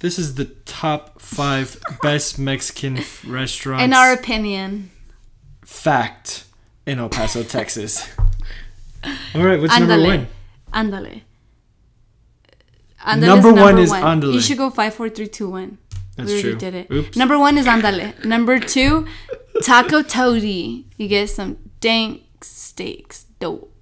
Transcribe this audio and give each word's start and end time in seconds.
This 0.00 0.18
is 0.18 0.34
the 0.34 0.46
top 0.64 1.20
five 1.20 1.78
best 2.02 2.38
Mexican 2.38 3.00
restaurants. 3.26 3.84
In 3.84 3.92
our 3.92 4.12
opinion. 4.12 4.90
fact 5.64 6.44
in 6.86 6.98
El 6.98 7.08
Paso, 7.10 7.42
Texas. 7.42 8.08
All 9.34 9.44
right, 9.44 9.60
what's 9.60 9.78
number 9.78 9.94
Ándale. 9.96 10.06
one? 10.06 10.26
Ándale. 10.72 11.22
Ándale 13.06 13.26
Number 13.26 13.48
is 13.50 13.60
one 13.60 13.78
is 13.78 13.92
ándale. 13.92 14.32
You 14.34 14.40
should 14.40 14.58
go 14.58 14.70
five, 14.70 14.94
four, 14.94 15.08
three, 15.08 15.28
two, 15.28 15.50
one. 15.50 15.78
That's 16.16 16.32
we 16.32 16.42
true. 16.42 16.56
did 16.56 16.74
it. 16.74 16.90
Oops. 16.90 17.16
Number 17.16 17.38
one 17.38 17.56
is 17.56 17.66
andale. 17.66 18.24
Number 18.24 18.58
two, 18.58 19.06
taco 19.62 20.02
tote. 20.02 20.42
You 20.42 20.84
get 21.08 21.28
some 21.30 21.58
dank 21.80 22.22
steaks. 22.42 23.24
Dope. 23.38 23.72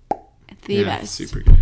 The 0.66 0.75
yeah, 0.75 0.85
best. 0.85 1.14
super 1.14 1.41
good. 1.41 1.59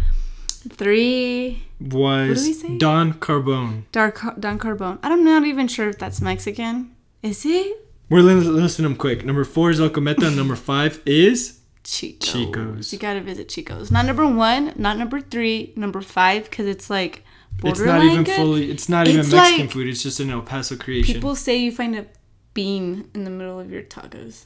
Three, 0.68 1.62
Was? 1.80 2.62
Don 2.78 3.14
Carbone. 3.14 3.84
dark 3.92 4.20
Don 4.40 4.58
Carbone. 4.58 4.98
I'm 5.02 5.24
not 5.24 5.44
even 5.44 5.68
sure 5.68 5.88
if 5.88 5.98
that's 5.98 6.20
Mexican. 6.20 6.94
Is 7.22 7.44
it? 7.46 7.82
We're 8.08 8.20
li- 8.22 8.34
listing 8.34 8.84
them 8.84 8.96
quick. 8.96 9.24
Number 9.24 9.44
four 9.44 9.70
is 9.70 9.80
El 9.80 9.90
Cometa. 9.90 10.26
and 10.28 10.36
number 10.36 10.56
five 10.56 11.00
is 11.06 11.58
Chico's. 11.84 12.32
Chico's. 12.32 12.92
You 12.92 12.98
gotta 12.98 13.20
visit 13.20 13.48
Chico's. 13.48 13.90
Not 13.90 14.06
number 14.06 14.26
one, 14.26 14.72
not 14.76 14.96
number 14.98 15.20
three, 15.20 15.72
number 15.76 16.00
five, 16.00 16.44
because 16.44 16.66
it's 16.66 16.88
like 16.90 17.24
it's 17.64 17.80
not 17.80 18.02
even 18.04 18.24
good. 18.24 18.36
fully. 18.36 18.70
It's 18.70 18.88
not 18.88 19.08
even 19.08 19.28
Mexican 19.28 19.60
like- 19.66 19.70
food. 19.70 19.88
It's 19.88 20.02
just 20.02 20.20
an 20.20 20.30
El 20.30 20.42
Paso 20.42 20.76
creation. 20.76 21.14
People 21.14 21.34
say 21.36 21.56
you 21.56 21.72
find 21.72 21.96
a 21.96 22.06
bean 22.54 23.08
in 23.14 23.24
the 23.24 23.30
middle 23.30 23.58
of 23.60 23.70
your 23.70 23.82
tacos. 23.82 24.44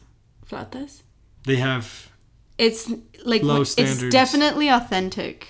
Flautas? 0.49 1.03
they 1.47 1.57
have 1.57 2.11
It's 2.59 2.91
like 3.25 3.43
Low 3.43 3.65
standards. 3.65 4.03
it's 4.03 4.13
definitely 4.13 4.69
authentic. 4.69 5.49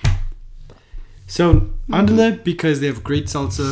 So 1.36 1.44
Mm-hmm. 1.54 1.94
andale 1.94 2.44
because 2.44 2.80
they 2.80 2.86
have 2.92 3.02
great 3.10 3.26
salsa, 3.26 3.68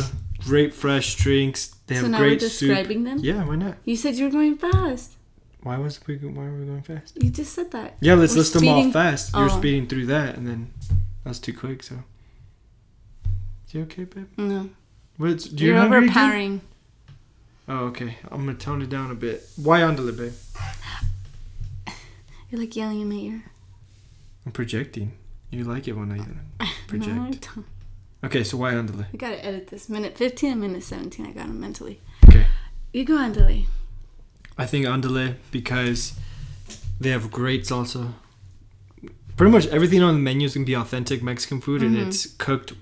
great 0.49 0.73
fresh 0.73 1.15
drinks. 1.15 1.75
They 1.87 1.95
have 1.95 2.03
So 2.05 2.09
now 2.09 2.19
we're 2.19 2.27
great 2.29 2.41
soup. 2.41 2.69
describing 2.69 3.03
them? 3.07 3.17
Yeah, 3.21 3.45
why 3.45 3.55
not? 3.55 3.75
You 3.85 3.95
said 3.95 4.15
you 4.15 4.25
were 4.25 4.31
going 4.39 4.57
fast. 4.57 5.13
Why 5.63 5.77
was 5.77 5.99
we? 6.07 6.15
Why 6.17 6.43
were 6.49 6.59
we 6.61 6.65
going 6.65 6.83
fast? 6.83 7.17
You 7.21 7.29
just 7.29 7.53
said 7.53 7.71
that. 7.71 7.97
Yeah, 8.01 8.13
let's 8.15 8.33
We're 8.33 8.39
list 8.39 8.53
them 8.53 8.67
all 8.67 8.75
speeding- 8.77 8.93
fast. 8.93 9.33
You're 9.35 9.51
Oh. 9.51 9.57
speeding 9.59 9.87
through 9.87 10.05
that, 10.07 10.37
and 10.37 10.47
then 10.47 10.61
that's 11.23 11.39
too 11.39 11.53
quick. 11.53 11.83
So, 11.83 11.95
you 13.71 13.81
okay, 13.83 14.05
babe? 14.05 14.27
No. 14.37 14.69
What's, 15.17 15.45
do 15.45 15.65
you 15.65 15.73
You're 15.73 15.83
overpowering. 15.83 16.61
Oh, 17.67 17.85
okay. 17.91 18.17
I'm 18.31 18.45
gonna 18.45 18.57
tone 18.57 18.81
it 18.81 18.89
down 18.89 19.11
a 19.11 19.15
bit. 19.15 19.43
Why 19.57 19.81
andale, 19.81 20.15
babe? 20.17 20.33
You're 22.49 22.61
like 22.61 22.75
yelling 22.75 23.01
in 23.01 23.09
my 23.09 23.15
ear. 23.15 23.43
I'm 24.45 24.51
projecting. 24.51 25.11
You 25.51 25.63
like 25.63 25.87
it 25.87 25.93
when 25.93 26.11
I 26.11 26.17
project. 26.87 27.15
No, 27.15 27.23
I 27.23 27.31
don't. 27.31 27.65
Okay, 28.23 28.43
so 28.43 28.57
why 28.57 28.73
andale? 28.73 29.05
I 29.13 29.17
gotta 29.17 29.43
edit 29.45 29.67
this. 29.67 29.87
Minute 29.89 30.17
15 30.17 30.51
and 30.51 30.61
minute 30.61 30.83
17. 30.83 31.25
I 31.25 31.31
got 31.31 31.47
them 31.47 31.59
mentally. 31.59 32.01
Okay. 32.27 32.45
You 32.93 33.05
go, 33.05 33.15
Andale. 33.15 33.65
I 34.57 34.65
think 34.65 34.85
andale 34.85 35.35
because 35.51 36.13
they 36.99 37.09
have 37.11 37.31
great 37.31 37.63
salsa. 37.63 38.13
Pretty 39.37 39.51
much 39.51 39.67
everything 39.67 40.03
on 40.03 40.15
the 40.15 40.19
menu 40.19 40.45
is 40.45 40.53
gonna 40.53 40.65
be 40.65 40.75
authentic 40.75 41.23
Mexican 41.23 41.61
food, 41.61 41.81
and 41.81 41.95
Mhm. 41.95 42.07
it's 42.07 42.25
cooked 42.25 42.73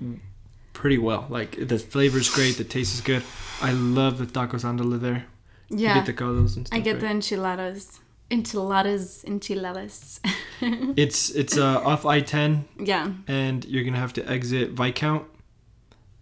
pretty 0.73 0.97
well. 0.97 1.27
Like 1.29 1.67
the 1.67 1.77
flavor's 1.77 2.29
great, 2.33 2.57
the 2.57 2.63
taste 2.63 2.93
is 2.95 3.01
good. 3.01 3.23
I 3.61 3.71
love 3.73 4.17
the 4.17 4.25
tacos 4.25 4.63
andale 4.63 4.99
there. 4.99 5.25
You 5.69 5.77
Yeah. 5.79 5.93
get 5.95 6.05
the 6.07 6.13
caldos 6.13 6.55
and 6.57 6.65
stuff. 6.67 6.75
I 6.77 6.81
get 6.81 6.93
right? 6.93 7.01
the 7.01 7.07
enchiladas. 7.11 7.99
Enchiladas. 8.29 9.23
Enchiladas. 9.25 10.19
It's 10.59 11.29
it's 11.29 11.55
uh, 11.55 11.79
off 11.85 12.03
I 12.07 12.19
ten, 12.21 12.65
yeah. 12.79 13.11
and 13.27 13.63
you're 13.65 13.83
gonna 13.83 13.99
have 13.99 14.13
to 14.13 14.27
exit 14.27 14.71
Viscount, 14.71 15.25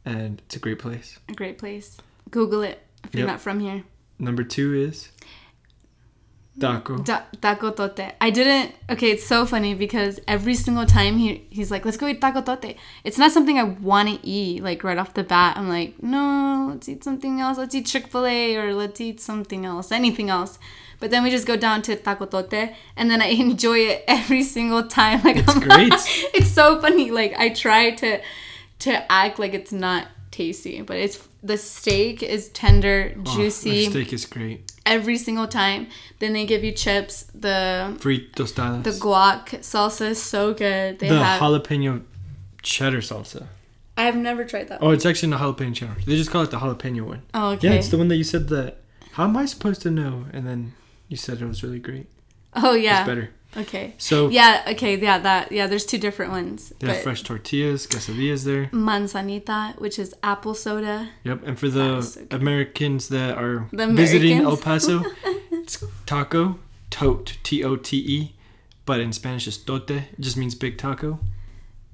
and 0.03 0.41
it's 0.45 0.57
a 0.57 0.59
great 0.59 0.77
place. 0.77 1.17
A 1.29 1.33
great 1.33 1.57
place. 1.57 1.95
Google 2.31 2.61
it 2.61 2.81
if 3.05 3.15
you're 3.15 3.25
not 3.25 3.39
from 3.39 3.61
here. 3.61 3.83
Number 4.19 4.43
two 4.43 4.73
is 4.73 5.09
taco. 6.59 6.97
Da- 6.97 7.23
taco 7.41 7.71
tote. 7.71 8.13
I 8.19 8.29
didn't. 8.29 8.75
Okay, 8.89 9.11
it's 9.11 9.25
so 9.25 9.45
funny 9.45 9.73
because 9.73 10.19
every 10.27 10.55
single 10.55 10.85
time 10.85 11.17
he 11.17 11.47
he's 11.49 11.71
like, 11.71 11.85
"Let's 11.85 11.97
go 11.97 12.07
eat 12.07 12.21
taco 12.21 12.41
tote." 12.41 12.75
It's 13.03 13.17
not 13.17 13.31
something 13.31 13.57
I 13.57 13.63
want 13.63 14.09
to 14.09 14.27
eat 14.27 14.63
like 14.63 14.83
right 14.83 14.97
off 14.97 15.13
the 15.13 15.23
bat. 15.23 15.57
I'm 15.57 15.69
like, 15.69 16.01
"No, 16.03 16.67
let's 16.71 16.89
eat 16.89 17.03
something 17.03 17.39
else. 17.39 17.57
Let's 17.57 17.73
eat 17.75 17.85
Chick 17.85 18.07
Fil 18.07 18.25
A 18.25 18.55
or 18.57 18.73
let's 18.73 18.99
eat 18.99 19.19
something 19.21 19.65
else, 19.65 19.91
anything 19.91 20.29
else." 20.29 20.59
But 20.99 21.11
then 21.11 21.23
we 21.23 21.29
just 21.29 21.45
go 21.47 21.55
down 21.55 21.81
to 21.83 21.95
taco 21.95 22.25
tote, 22.25 22.71
and 22.95 23.09
then 23.11 23.21
I 23.21 23.27
enjoy 23.47 23.79
it 23.79 24.03
every 24.07 24.43
single 24.43 24.83
time. 24.87 25.21
Like 25.23 25.37
It's 25.37 25.49
I'm 25.49 25.59
great. 25.61 25.89
not- 25.89 26.05
it's 26.33 26.49
so 26.51 26.79
funny. 26.81 27.11
Like 27.11 27.33
I 27.37 27.49
try 27.49 27.91
to 27.91 28.21
to 28.79 29.11
act 29.11 29.39
like 29.39 29.53
it's 29.53 29.71
not 29.71 30.07
tasty, 30.31 30.81
but 30.81 30.97
it's 30.97 31.27
the 31.43 31.57
steak 31.57 32.23
is 32.23 32.49
tender, 32.49 33.13
Oh, 33.25 33.35
juicy 33.35 33.89
steak 33.89 34.11
is 34.11 34.25
great. 34.25 34.71
every 34.85 35.17
single 35.17 35.47
time. 35.47 35.87
Then 36.19 36.33
they 36.33 36.45
give 36.45 36.63
you 36.63 36.71
chips. 36.71 37.23
The 37.33 37.95
Free 37.99 38.27
tostadas. 38.35 38.83
the 38.83 38.91
guac 38.91 39.49
salsa 39.61 40.09
is 40.09 40.21
so 40.21 40.53
good. 40.53 40.99
They 40.99 41.09
the 41.09 41.23
have. 41.23 41.39
jalapeno 41.41 42.03
cheddar 42.63 43.01
salsa. 43.01 43.47
I 43.97 44.03
have 44.03 44.17
never 44.17 44.43
tried 44.43 44.67
that. 44.69 44.79
Oh, 44.81 44.89
it's 44.91 45.05
actually 45.05 45.29
not 45.29 45.39
jalapeno 45.39 45.73
cheddar. 45.75 45.95
They 46.05 46.17
just 46.17 46.31
call 46.31 46.41
it 46.43 46.51
the 46.51 46.57
jalapeno 46.57 47.03
one. 47.05 47.21
Oh, 47.33 47.51
okay. 47.51 47.69
Yeah, 47.69 47.75
it's 47.75 47.89
the 47.89 47.97
one 47.97 48.07
that 48.09 48.17
you 48.17 48.23
said 48.25 48.49
that. 48.49 48.77
How 49.13 49.23
am 49.25 49.37
I 49.37 49.45
supposed 49.45 49.81
to 49.83 49.91
know? 49.91 50.25
And 50.33 50.45
then 50.45 50.73
you 51.07 51.17
said 51.17 51.41
it 51.41 51.45
was 51.45 51.63
really 51.63 51.79
great. 51.79 52.07
oh 52.55 52.73
yeah, 52.73 52.99
It's 53.01 53.07
better. 53.07 53.29
Okay. 53.57 53.93
So 53.97 54.27
Yeah. 54.29 54.65
Okay. 54.67 54.97
Yeah. 54.99 55.17
That. 55.19 55.51
Yeah. 55.51 55.67
There's 55.67 55.85
two 55.85 55.97
different 55.97 56.31
ones. 56.33 56.73
they 56.79 56.87
have 56.87 57.03
fresh 57.03 57.23
tortillas, 57.23 57.87
quesadillas 57.87 58.43
there. 58.43 58.69
manzanita, 58.73 59.75
which 59.77 59.97
is 59.97 60.13
apple 60.23 60.53
soda. 60.53 61.09
Yep, 61.23 61.47
and 61.47 61.57
for 61.57 61.69
the 61.69 62.01
so. 62.01 62.21
Americans 62.31 63.07
that 63.09 63.37
are 63.37 63.67
The 63.71 63.87
visiting 63.87 64.39
El 64.39 64.57
Paso, 64.57 65.03
it's 65.51 65.81
taco, 66.05 66.59
tote, 66.89 67.37
T 67.43 67.63
O 67.63 67.77
T 67.77 67.97
E, 67.97 68.35
but 68.85 68.99
in 68.99 69.13
Spanish 69.13 69.47
it's 69.47 69.57
tote. 69.57 69.89
It 69.91 70.19
just 70.19 70.35
means 70.35 70.53
big 70.53 70.77
taco. 70.77 71.19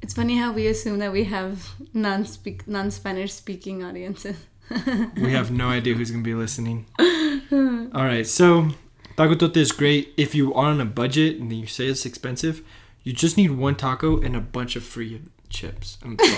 It's 0.01 0.15
funny 0.15 0.37
how 0.37 0.51
we 0.51 0.65
assume 0.65 0.97
that 0.97 1.11
we 1.11 1.25
have 1.25 1.75
non-speak 1.93 2.67
non-Spanish 2.67 3.33
speaking 3.33 3.83
audiences. 3.83 4.35
We 5.15 5.31
have 5.33 5.51
no 5.51 5.67
idea 5.67 5.93
who's 5.93 6.09
gonna 6.09 6.23
be 6.23 6.33
listening. 6.33 6.87
All 7.93 8.05
right, 8.05 8.25
so 8.25 8.69
taco 9.27 9.59
is 9.59 9.71
great 9.71 10.13
if 10.17 10.33
you 10.35 10.53
are 10.53 10.69
on 10.71 10.81
a 10.81 10.85
budget 10.85 11.39
and 11.39 11.51
you 11.51 11.67
say 11.67 11.87
it's 11.87 12.05
expensive. 12.05 12.61
You 13.03 13.13
just 13.13 13.37
need 13.37 13.51
one 13.51 13.75
taco 13.75 14.19
and 14.21 14.35
a 14.35 14.39
bunch 14.39 14.75
of 14.75 14.83
free 14.83 15.21
chips 15.49 15.97
and. 16.03 16.19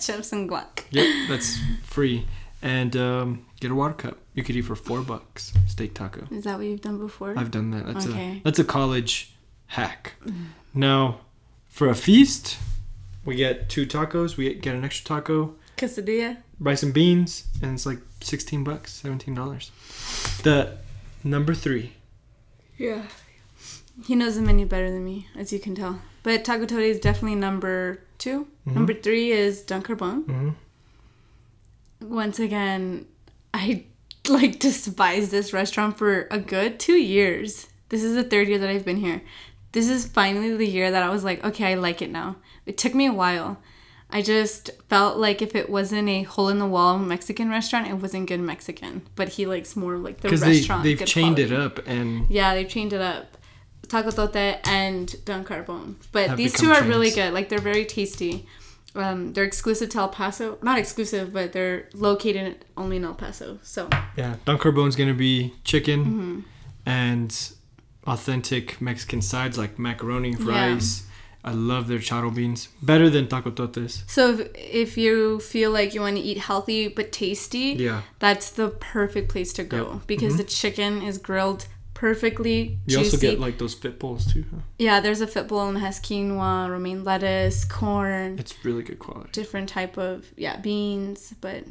Chips 0.00 0.32
and 0.32 0.48
guac. 0.48 0.84
yep, 0.90 1.06
that's 1.28 1.58
free. 1.82 2.24
And 2.62 2.96
um, 2.96 3.44
get 3.60 3.70
a 3.72 3.74
water 3.74 3.94
cup. 3.94 4.18
You 4.34 4.44
could 4.44 4.54
eat 4.54 4.62
for 4.62 4.76
four 4.76 5.00
bucks. 5.02 5.52
Steak 5.66 5.92
taco. 5.94 6.26
Is 6.30 6.44
that 6.44 6.56
what 6.56 6.66
you've 6.66 6.80
done 6.80 6.98
before? 6.98 7.34
I've 7.36 7.50
done 7.50 7.72
that. 7.72 7.84
That's 7.86 8.06
Okay. 8.06 8.38
a 8.38 8.40
that's 8.44 8.58
a 8.60 8.64
college 8.64 9.32
hack. 9.66 10.14
Now, 10.72 11.20
for 11.68 11.88
a 11.88 11.94
feast, 11.96 12.58
we 13.24 13.34
get 13.34 13.68
two 13.68 13.86
tacos. 13.86 14.36
We 14.36 14.54
get 14.54 14.74
an 14.76 14.84
extra 14.84 15.04
taco, 15.04 15.54
Quesadilla. 15.76 16.36
rice 16.60 16.82
and 16.84 16.94
beans, 16.94 17.44
and 17.60 17.74
it's 17.74 17.86
like 17.86 17.98
sixteen 18.20 18.62
bucks, 18.64 18.92
seventeen 18.92 19.34
dollars. 19.34 19.70
The 20.44 20.78
number 21.24 21.54
three. 21.54 21.92
Yeah. 22.78 23.02
He 24.06 24.14
knows 24.14 24.36
the 24.36 24.42
menu 24.42 24.64
better 24.66 24.90
than 24.90 25.04
me, 25.04 25.26
as 25.36 25.52
you 25.52 25.58
can 25.58 25.74
tell. 25.74 26.00
But 26.22 26.44
Taco 26.44 26.64
Tote 26.66 26.80
is 26.80 27.00
definitely 27.00 27.34
number 27.36 28.00
2 28.18 28.46
Mhm. 28.66 28.74
Number 28.74 28.94
three 28.94 29.32
is 29.32 29.62
Don 29.62 29.82
Carbone. 29.82 30.24
hmm 30.24 30.50
Once 32.00 32.38
again, 32.38 33.06
I 33.52 33.84
like 34.28 34.58
despise 34.60 35.30
this 35.30 35.52
restaurant 35.52 35.98
for 35.98 36.28
a 36.30 36.38
good 36.38 36.78
two 36.78 36.96
years. 36.96 37.66
This 37.88 38.02
is 38.04 38.14
the 38.14 38.22
third 38.24 38.48
year 38.48 38.58
that 38.58 38.68
I've 38.70 38.84
been 38.84 38.98
here. 38.98 39.22
This 39.72 39.88
is 39.88 40.06
finally 40.06 40.54
the 40.56 40.66
year 40.66 40.90
that 40.90 41.02
I 41.02 41.08
was 41.08 41.24
like, 41.24 41.44
okay, 41.44 41.72
I 41.72 41.74
like 41.74 42.00
it 42.02 42.10
now. 42.10 42.36
It 42.66 42.78
took 42.78 42.94
me 42.94 43.06
a 43.06 43.12
while. 43.12 43.60
I 44.10 44.22
just 44.22 44.70
felt 44.88 45.18
like 45.18 45.42
if 45.42 45.54
it 45.54 45.68
wasn't 45.68 46.08
a 46.08 46.22
hole 46.22 46.48
in 46.48 46.58
the 46.58 46.66
wall 46.66 46.98
Mexican 46.98 47.50
restaurant, 47.50 47.86
it 47.88 47.94
wasn't 47.94 48.26
good 48.28 48.40
Mexican. 48.40 49.02
But 49.16 49.28
he 49.30 49.44
likes 49.46 49.76
more 49.76 49.98
like 49.98 50.20
the 50.20 50.30
they 50.30 50.36
restaurant. 50.58 50.82
they've 50.82 50.98
good 50.98 51.06
chained 51.08 51.38
it 51.38 51.52
up 51.52 51.86
and 51.86 52.28
Yeah, 52.30 52.54
they've 52.54 52.68
chained 52.68 52.92
it 52.94 53.00
up. 53.02 53.36
Taco 53.86 54.10
Tote 54.10 54.60
and 54.66 55.14
Don 55.24 55.44
Carbone. 55.44 55.94
But 56.12 56.36
these 56.36 56.52
two 56.54 56.70
are 56.70 56.82
really 56.84 57.10
good. 57.10 57.32
Like 57.34 57.48
they're 57.50 57.58
very 57.58 57.84
tasty. 57.84 58.46
Um, 58.94 59.32
they're 59.34 59.44
exclusive 59.44 59.90
to 59.90 59.98
El 59.98 60.08
Paso. 60.08 60.58
Not 60.62 60.78
exclusive, 60.78 61.32
but 61.32 61.52
they're 61.52 61.88
located 61.94 62.64
only 62.76 62.96
in 62.96 63.04
El 63.04 63.14
Paso. 63.14 63.58
So 63.62 63.88
yeah, 64.16 64.36
Don 64.46 64.58
Carbone's 64.58 64.96
gonna 64.96 65.14
be 65.14 65.52
chicken 65.64 66.04
Mm-hmm. 66.04 66.40
and 66.86 67.52
authentic 68.06 68.80
Mexican 68.80 69.20
sides 69.20 69.58
like 69.58 69.78
macaroni, 69.78 70.30
Yeah. 70.38 70.78
I 71.44 71.52
love 71.52 71.86
their 71.88 71.98
charro 72.00 72.34
beans. 72.34 72.68
Better 72.82 73.08
than 73.08 73.28
taco 73.28 73.50
totes. 73.50 74.02
so 74.06 74.30
if, 74.34 74.48
if 74.54 74.98
you 74.98 75.40
feel 75.40 75.70
like 75.70 75.94
you 75.94 76.00
want 76.00 76.16
to 76.16 76.22
eat 76.22 76.38
healthy 76.38 76.88
but 76.88 77.12
tasty, 77.12 77.76
Yeah. 77.78 78.02
that's 78.18 78.50
the 78.50 78.68
perfect 78.68 79.30
place 79.30 79.52
to 79.54 79.62
go 79.64 79.92
Yep. 79.92 80.06
because 80.06 80.34
Mhm. 80.34 80.38
the 80.38 80.44
chicken 80.44 81.02
is 81.02 81.16
grilled 81.18 81.66
perfectly 81.94 82.78
You 82.86 82.98
juicy. 82.98 83.04
also 83.04 83.16
get 83.18 83.40
like 83.40 83.58
those 83.58 83.74
fit 83.74 83.98
bowls 83.98 84.32
too. 84.32 84.44
Huh? 84.50 84.60
yeah, 84.78 85.00
there's 85.00 85.20
a 85.20 85.26
fit 85.26 85.48
bowl 85.48 85.68
and 85.68 85.78
has 85.78 85.98
quinoa, 86.00 86.68
romaine 86.70 87.02
lettuce, 87.04 87.64
corn, 87.64 88.38
It's 88.38 88.54
really 88.64 88.82
good 88.82 88.98
quality. 88.98 89.30
different 89.32 89.68
type 89.68 89.96
of 89.98 90.26
yeah 90.36 90.56
beans, 90.58 91.34
but 91.40 91.64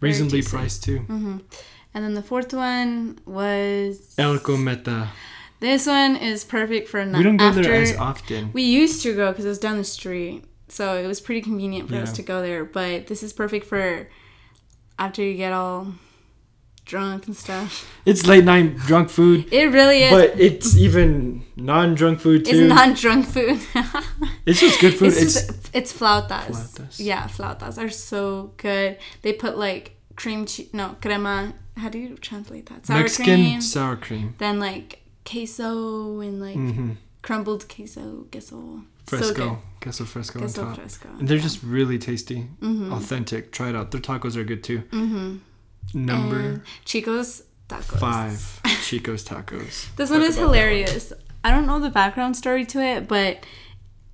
Reasonably 0.00 0.40
tasty. 0.40 0.56
priced 0.56 0.84
too. 0.84 0.98
hmm 1.00 1.38
And 1.94 2.04
then 2.04 2.14
the 2.14 2.22
fourth 2.22 2.52
one 2.54 3.18
was 3.26 4.14
El 4.18 4.38
Cometa. 4.38 5.08
This 5.60 5.86
one 5.86 6.16
is 6.16 6.44
perfect 6.44 6.88
for 6.88 7.04
night 7.04 7.18
We 7.18 7.24
don't 7.24 7.36
go 7.36 7.44
after. 7.48 7.62
there 7.62 7.82
as 7.82 7.96
often. 7.96 8.50
We 8.52 8.62
used 8.62 9.02
to 9.02 9.14
go 9.14 9.30
because 9.30 9.44
it 9.44 9.48
was 9.48 9.58
down 9.58 9.76
the 9.76 9.84
street, 9.84 10.44
so 10.68 10.96
it 10.96 11.06
was 11.06 11.20
pretty 11.20 11.42
convenient 11.42 11.88
for 11.88 11.96
us 11.96 12.12
to 12.14 12.22
go 12.22 12.40
there. 12.42 12.64
But 12.64 13.06
this 13.08 13.22
is 13.22 13.32
perfect 13.32 13.66
for 13.66 14.08
after 14.98 15.22
you 15.22 15.34
get 15.36 15.52
all 15.52 15.94
drunk 16.86 17.26
and 17.26 17.36
stuff. 17.36 17.86
It's 18.04 18.26
late 18.26 18.44
night 18.44 18.76
drunk 18.78 19.10
food, 19.10 19.46
It 19.52 19.70
really 19.70 20.02
is. 20.02 20.10
but 20.10 20.40
it's 20.40 20.76
even 20.76 21.44
non-drunk 21.56 22.18
food 22.20 22.44
too. 22.46 22.50
it's 22.52 22.68
not 22.68 22.96
drunk 22.96 23.26
food. 23.26 23.60
It's 24.46 24.58
just 24.60 24.80
good 24.80 24.94
food. 24.94 25.08
it's 25.08 25.22
It's, 25.22 25.46
just 25.46 25.70
it's 25.74 25.92
flautas. 25.92 26.46
Flautas. 26.48 26.96
Yeah, 26.98 27.28
flautas 27.28 27.78
are 27.78 27.90
so 27.90 28.52
good. 28.56 28.96
They 29.22 29.32
put 29.34 29.56
like 29.58 29.96
cream 30.16 30.46
cheese. 30.46 30.72
No, 30.72 30.96
crema. 31.00 31.52
How 31.76 31.88
do 31.90 31.98
you 31.98 32.16
translate 32.16 32.66
that? 32.70 32.86
Sour 32.86 33.00
Mexican 33.00 33.24
cream. 33.34 33.60
sour 33.60 33.96
cream. 33.96 34.34
Then 34.38 34.58
like 34.58 34.98
queso 35.24 36.20
and 36.20 36.40
like 36.40 36.54
hmm 36.56 36.92
crumbled 37.22 37.68
queso. 37.68 38.26
Queso. 38.32 38.82
Fresco, 39.06 39.34
good. 39.34 39.58
queso 39.82 40.04
fresco 40.04 40.38
Queso 40.38 40.62
on 40.62 40.66
top. 40.68 40.76
fresco. 40.76 41.08
And 41.18 41.28
they're 41.28 41.38
just 41.38 41.62
really 41.62 41.98
tasty, 41.98 42.46
Mm-hmm. 42.60 42.92
authentic. 42.92 43.50
Try 43.52 43.70
it 43.70 43.76
out. 43.76 43.90
Their 43.90 44.00
tacos 44.00 44.36
are 44.36 44.44
good 44.44 44.62
too. 44.62 44.80
Mm-hmm. 44.90 45.36
Number 45.94 46.38
And 46.40 46.62
Chico's 46.84 47.42
tacos. 47.68 47.98
five, 47.98 48.60
Chico's 48.84 49.24
tacos. 49.24 49.94
This 49.96 50.10
one 50.10 50.22
is 50.22 50.36
hilarious. 50.36 51.12
I 51.44 51.50
don't 51.50 51.66
know 51.66 51.78
the 51.80 51.90
background 51.90 52.36
story 52.36 52.64
to 52.66 52.80
it, 52.80 53.08
but 53.08 53.44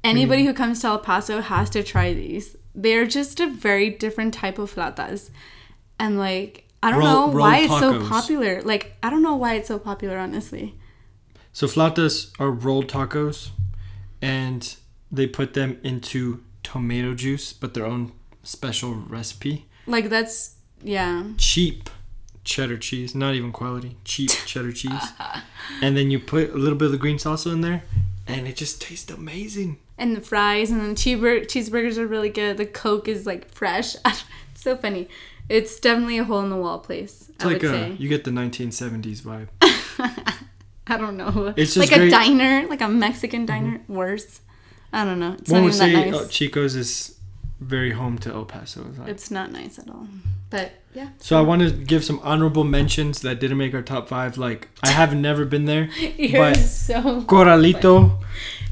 anybody 0.03 0.43
Hmm. 0.43 0.49
who 0.49 0.55
comes 0.55 0.81
to 0.81 0.87
El 0.89 0.99
Paso 1.01 1.41
has 1.41 1.69
to 1.71 1.83
try 1.83 2.13
these. 2.15 2.57
They're 2.75 3.07
just 3.07 3.39
a 3.41 3.47
very 3.49 3.91
different 3.91 4.35
type 4.35 4.59
of 4.59 4.75
flautas. 4.75 5.31
And 5.99 6.19
like 6.19 6.65
I 6.83 6.91
don't 6.91 7.01
Roll- 7.01 7.09
know 7.09 7.23
rolled 7.27 7.35
why 7.37 7.59
it's 7.59 7.79
so 7.79 8.07
popular. 8.09 8.63
Like 8.63 8.97
I 9.03 9.11
don't 9.11 9.23
know 9.23 9.37
why 9.37 9.55
it's 9.55 9.69
so 9.69 9.79
popular 9.79 10.19
honestly. 10.19 10.75
So 11.57 11.67
flautas 11.67 12.33
are 12.39 12.51
rolled 12.51 12.87
tacos, 12.87 13.49
and 14.21 14.77
they 15.11 15.27
put 15.27 15.55
them 15.55 15.79
into 15.83 16.45
tomato 16.63 17.15
juice, 17.15 17.55
but 17.55 17.73
their 17.73 17.87
own 17.87 18.13
special 18.43 18.93
recipe. 18.93 19.65
Like 19.87 20.11
that's 20.11 20.57
yeah. 20.83 21.29
Cheap 21.39 21.89
cheddar 22.45 22.77
cheese, 22.77 23.15
not 23.15 23.35
even 23.35 23.53
quality. 23.53 23.97
Cheap 24.05 24.29
cheddar 24.45 24.71
cheese, 24.71 25.01
and 25.81 25.97
then 25.97 26.11
you 26.11 26.19
put 26.19 26.51
a 26.51 26.59
little 26.59 26.77
bit 26.77 26.87
of 26.87 26.93
the 26.93 26.99
green 26.99 27.17
salsa 27.17 27.51
in 27.51 27.63
there, 27.63 27.85
and 28.27 28.47
it 28.47 28.57
just 28.57 28.83
tastes 28.83 29.11
amazing. 29.11 29.79
And 29.97 30.15
the 30.15 30.21
fries 30.21 30.71
and 30.71 30.83
then 30.83 30.95
cheeseburger 30.95 31.47
cheeseburgers 31.47 31.97
are 31.97 32.07
really 32.07 32.29
good. 32.29 32.59
The 32.59 32.67
Coke 32.67 33.09
is 33.09 33.25
like 33.25 33.51
fresh. 33.51 33.97
it's 34.05 34.27
so 34.57 34.77
funny. 34.77 35.09
It's 35.49 35.81
definitely 35.81 36.19
a 36.19 36.25
hole 36.25 36.41
in 36.41 36.51
the 36.51 36.57
wall 36.57 36.81
place. 36.81 37.31
It's 37.31 37.43
I 37.47 37.49
like 37.49 37.63
would 37.63 37.71
a 37.71 37.75
say. 37.75 37.97
you 37.99 38.11
get 38.11 38.25
the 38.25 38.31
1970s 38.31 39.23
vibe. 39.23 39.49
I 40.93 40.97
don't 40.97 41.17
know. 41.17 41.53
It's 41.57 41.75
just 41.75 41.91
like 41.91 41.93
a 41.93 42.01
great- 42.01 42.13
Mm-hmm. 42.13 42.39
diner, 42.39 42.69
like 42.69 42.81
a 42.81 42.89
Mexican 42.89 43.47
diner. 43.47 43.81
Worse. 43.89 44.41
I 44.93 45.05
don't 45.05 45.19
know. 45.19 45.35
It's 45.39 45.51
One 45.51 45.63
not 45.63 45.65
would 45.67 45.75
even 45.75 45.93
that 45.93 46.05
say 46.05 46.11
nice. 46.11 46.21
uh, 46.21 46.29
Chico's 46.29 46.75
is 46.77 47.19
very 47.61 47.91
home 47.93 48.19
to 48.19 48.31
El 48.33 48.45
Paso. 48.45 48.87
like- 48.99 49.09
it's 49.09 49.31
not 49.31 49.51
nice 49.53 49.79
at 49.79 49.89
all. 49.91 50.07
But 50.49 50.73
yeah. 50.95 51.09
So 51.19 51.37
I 51.37 51.43
want 51.43 51.63
to 51.63 51.71
give 51.73 52.05
some 52.05 52.21
honorable 52.23 52.63
mentions 52.65 53.21
that 53.23 53.41
didn't 53.41 53.59
make 53.59 53.75
our 53.75 53.83
top 53.83 54.09
five. 54.09 54.39
Like 54.39 54.69
I 54.83 54.91
have 54.91 55.15
never 55.29 55.45
been 55.45 55.65
there. 55.65 55.91
You're 56.17 56.41
But- 56.53 56.57
so. 56.59 57.23
Coralito, 57.23 58.23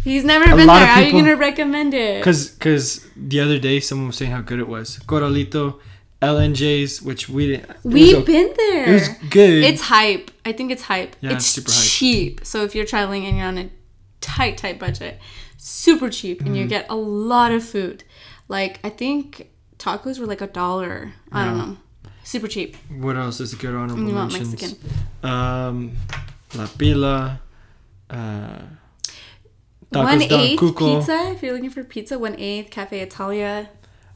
He's 0.05 0.23
never 0.25 0.45
A 0.45 0.55
been 0.55 0.67
there. 0.67 0.83
of 0.83 0.89
How 0.89 1.01
are 1.01 1.05
you 1.07 1.13
gonna 1.13 1.35
recommend 1.35 1.95
it? 1.95 2.23
cause 2.23 2.51
cause 2.61 3.07
the 3.17 3.41
other 3.41 3.59
day 3.59 3.81
someone 3.81 4.09
was 4.09 4.17
saying 4.17 4.31
how 4.31 4.43
good 4.43 4.61
it 4.61 4.69
was. 4.69 4.99
Coralito, 5.07 5.81
L&J's, 6.23 7.03
which 7.03 7.29
we 7.29 7.47
didn't. 7.49 7.71
We've 7.85 8.25
been 8.25 8.53
there. 8.57 8.85
It 8.89 8.93
was 8.93 9.09
good. 9.31 9.65
It's 9.65 9.81
hype. 9.83 10.31
I 10.45 10.53
think 10.53 10.71
it's 10.71 10.83
hype. 10.83 11.17
Yeah, 11.21 11.33
it's 11.33 11.47
super 11.47 11.71
hype. 11.71 11.83
cheap. 11.85 12.41
So 12.45 12.65
if 12.65 12.75
you're 12.75 12.85
traveling 12.87 13.25
and 13.27 13.37
you're 13.37 13.47
on 13.47 13.59
a 13.59 13.71
tight, 14.21 14.59
tight 14.59 14.79
budget, 14.79 15.19
super 15.57 16.11
cheap, 16.11 16.41
and 16.41 16.49
Mm-hmm. 16.51 16.57
you 16.57 16.67
get 16.67 16.87
a 16.91 16.95
lot 16.97 17.53
of 17.53 17.65
food. 17.65 18.05
Like 18.49 18.79
I 18.85 18.91
think 18.91 19.51
tacos 19.79 20.19
were 20.19 20.27
like 20.27 20.41
a 20.43 20.47
dollar. 20.47 21.13
I 21.33 21.45
don't 21.45 21.59
know. 21.59 21.77
Super 22.25 22.49
cheap. 22.49 22.77
what 22.89 23.17
else 23.17 23.39
is 23.41 23.53
a 23.53 23.57
good 23.57 23.75
honorable 23.75 23.99
And 23.99 24.09
you 24.09 24.15
mentions? 24.15 24.51
Mexican. 24.53 24.91
Um, 25.23 25.93
La 26.55 26.67
Pila. 26.79 27.41
Uh, 28.09 28.61
One 29.91 30.23
eighth 30.23 30.61
pizza. 30.77 31.31
If 31.35 31.43
you're 31.43 31.53
looking 31.55 31.71
for 31.71 31.85
pizza, 31.85 32.19
one 32.19 32.35
eighth 32.39 32.71
Cafe 32.71 32.99
Italia 33.01 33.69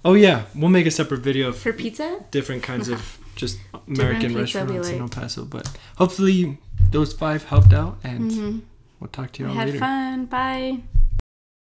Oh 0.05 0.15
yeah, 0.15 0.45
we'll 0.55 0.71
make 0.71 0.87
a 0.87 0.91
separate 0.91 1.21
video 1.21 1.53
for 1.53 1.73
pizza. 1.73 2.21
different 2.31 2.63
kinds 2.63 2.89
of 2.95 3.19
just 3.39 3.59
American 3.87 4.35
restaurants 4.37 4.89
in 4.91 5.01
El. 5.01 5.09
Paso. 5.09 5.45
But 5.45 5.71
hopefully 5.97 6.59
those 6.91 7.13
five 7.15 7.45
helped 7.45 7.73
out, 7.73 7.99
and 8.05 8.31
Mhm. 8.31 8.61
we'll 9.01 9.09
talk 9.09 9.33
to 9.33 9.43
you 9.43 9.47
We 9.47 9.53
all 9.53 9.59
had 9.59 9.67
later. 9.69 9.79
fun. 9.79 10.27
Bye. 10.27 10.81